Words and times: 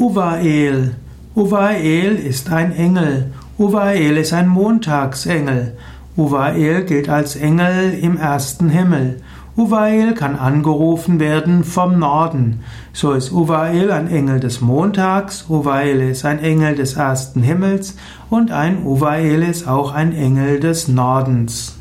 Uvael. 0.00 0.94
Uvael 1.34 2.14
ist 2.14 2.52
ein 2.52 2.72
Engel. 2.72 3.32
Uvael 3.58 4.16
ist 4.16 4.32
ein 4.32 4.46
Montagsengel. 4.46 5.76
Uvael 6.16 6.84
gilt 6.84 7.08
als 7.08 7.34
Engel 7.34 7.98
im 8.00 8.16
ersten 8.16 8.68
Himmel. 8.68 9.20
Uvael 9.56 10.14
kann 10.14 10.36
angerufen 10.36 11.18
werden 11.18 11.64
vom 11.64 11.98
Norden. 11.98 12.60
So 12.92 13.10
ist 13.10 13.32
Uvael 13.32 13.90
ein 13.90 14.08
Engel 14.08 14.38
des 14.38 14.60
Montags, 14.60 15.46
Uvael 15.48 16.00
ist 16.00 16.24
ein 16.24 16.38
Engel 16.38 16.76
des 16.76 16.94
ersten 16.94 17.42
Himmels 17.42 17.96
und 18.30 18.52
ein 18.52 18.86
Uvael 18.86 19.42
ist 19.42 19.66
auch 19.66 19.92
ein 19.92 20.14
Engel 20.14 20.60
des 20.60 20.86
Nordens. 20.86 21.77